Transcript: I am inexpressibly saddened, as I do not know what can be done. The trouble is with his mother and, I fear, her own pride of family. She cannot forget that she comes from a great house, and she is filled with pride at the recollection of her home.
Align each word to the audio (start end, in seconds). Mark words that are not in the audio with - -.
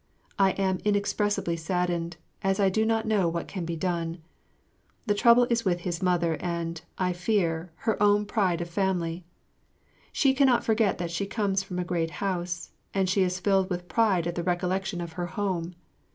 I 0.39 0.53
am 0.53 0.79
inexpressibly 0.83 1.55
saddened, 1.57 2.17
as 2.41 2.59
I 2.59 2.69
do 2.69 2.85
not 2.87 3.05
know 3.05 3.29
what 3.29 3.47
can 3.47 3.65
be 3.65 3.75
done. 3.75 4.17
The 5.05 5.13
trouble 5.13 5.45
is 5.51 5.63
with 5.63 5.81
his 5.81 6.01
mother 6.01 6.37
and, 6.39 6.81
I 6.97 7.13
fear, 7.13 7.71
her 7.85 8.01
own 8.01 8.25
pride 8.25 8.61
of 8.61 8.69
family. 8.71 9.25
She 10.11 10.33
cannot 10.33 10.63
forget 10.63 10.97
that 10.97 11.11
she 11.11 11.27
comes 11.27 11.61
from 11.61 11.77
a 11.77 11.85
great 11.85 12.09
house, 12.17 12.71
and 12.95 13.07
she 13.07 13.21
is 13.21 13.39
filled 13.39 13.69
with 13.69 13.87
pride 13.87 14.25
at 14.25 14.33
the 14.33 14.41
recollection 14.41 15.01
of 15.01 15.13
her 15.13 15.27
home. 15.27 15.75